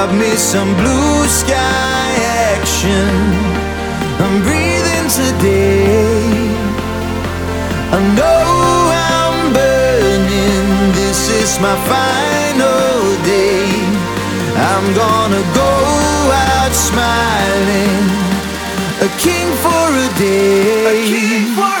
[0.00, 2.10] love me some blue sky
[2.54, 3.10] action.
[4.22, 6.22] I'm breathing today.
[7.96, 8.44] I know
[9.10, 10.68] I'm burning.
[11.00, 13.00] This is my final
[13.34, 13.66] day.
[14.70, 15.72] I'm gonna go
[16.54, 18.04] out smiling,
[19.06, 20.94] a king for a day.
[20.94, 21.77] A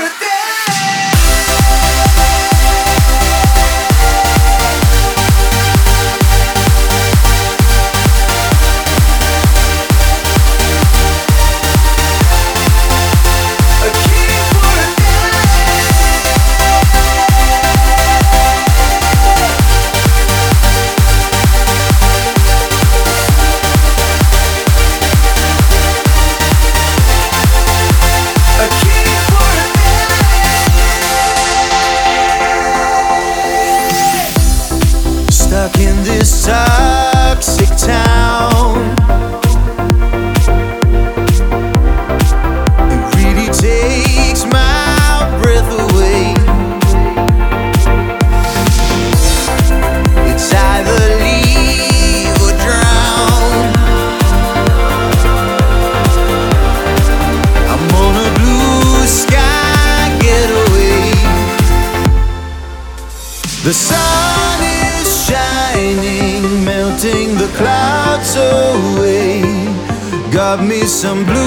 [70.98, 71.37] some blue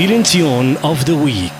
[0.00, 0.22] feeling
[0.78, 1.59] of the week.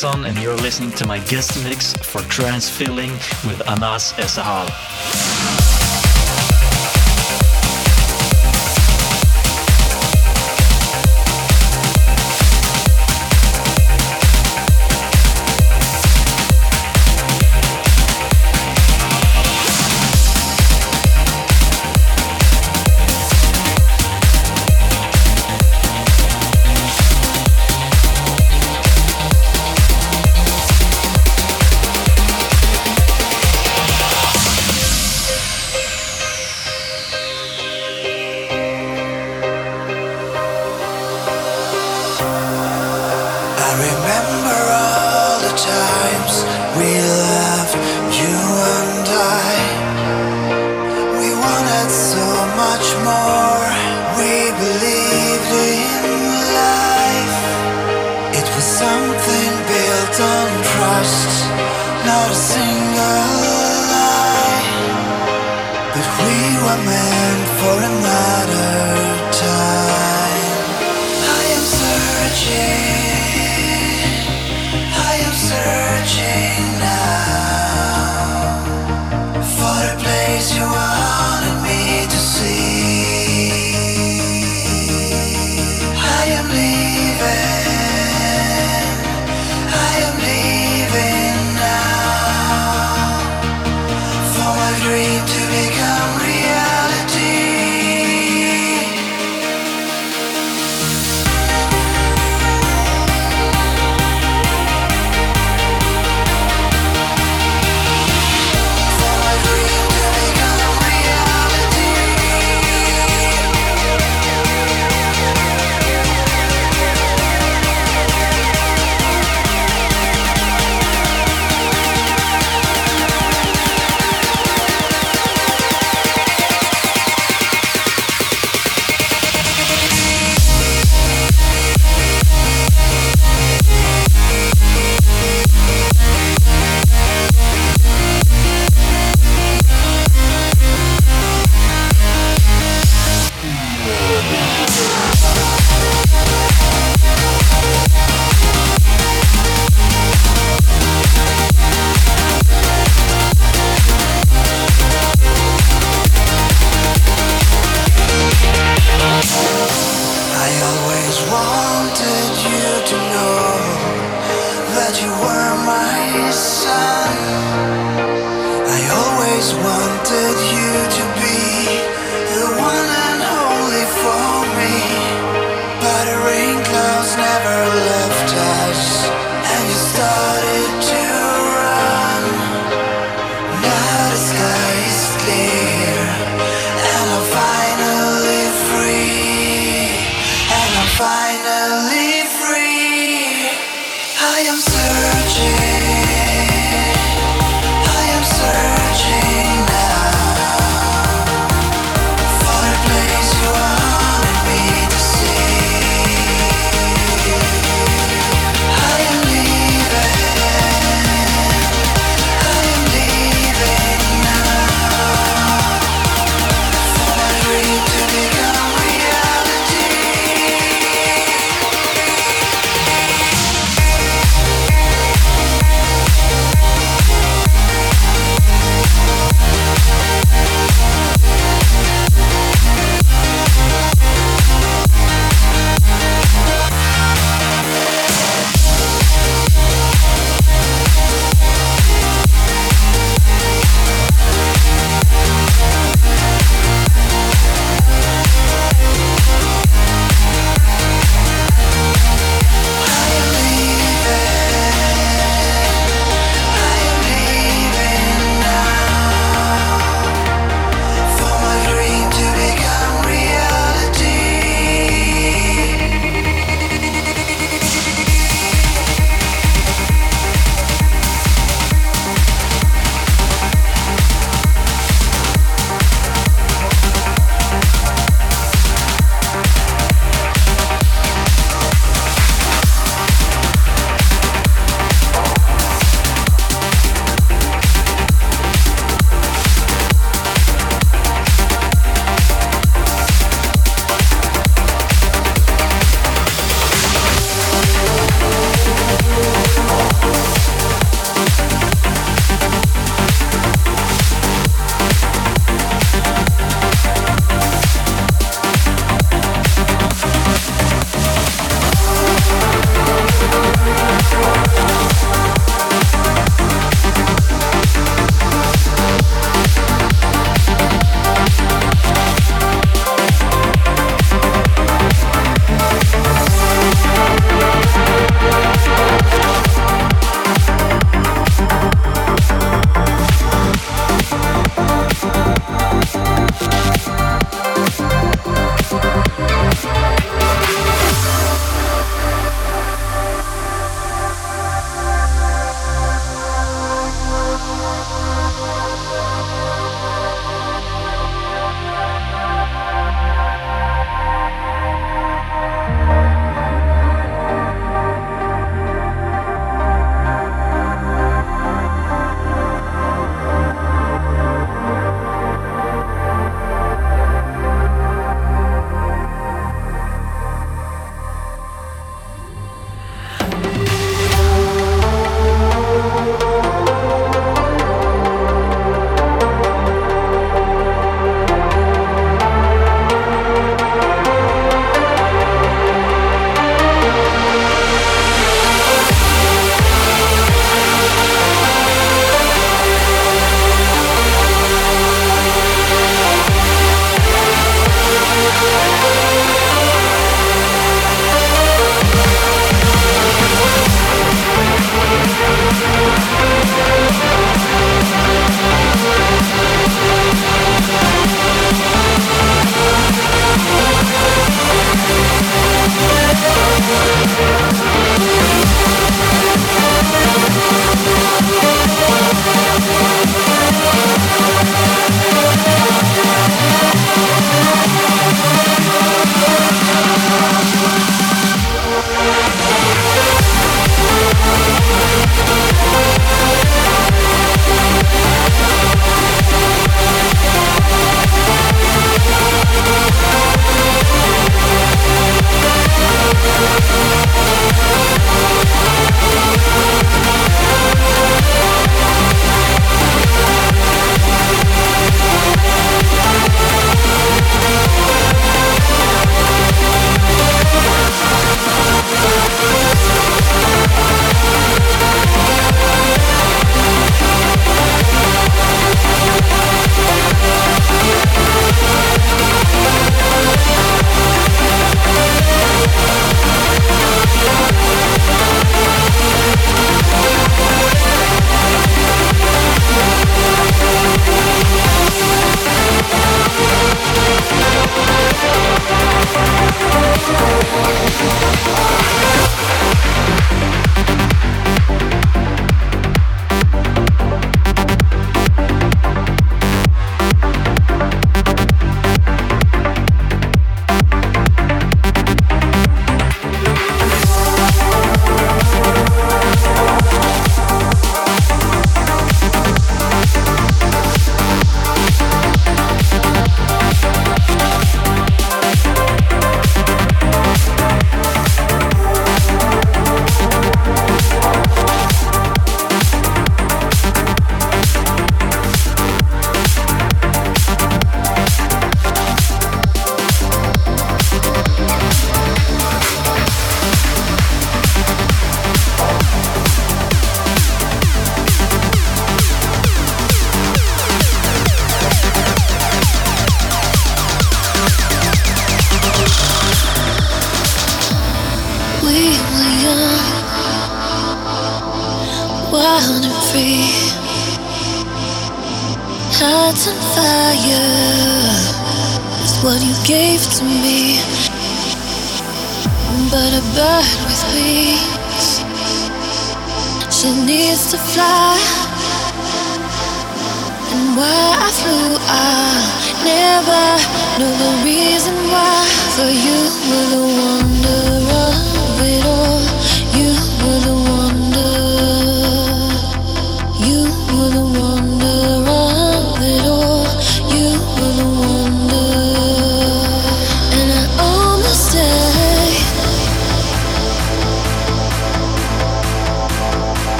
[0.00, 3.12] Bjorn and you're listening to my guest mix for Trance Feeling
[3.46, 4.95] with Anas Esahal.